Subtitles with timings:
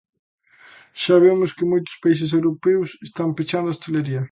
[1.01, 4.19] Xa vemos que moitos países europeos están pechando a hostalería.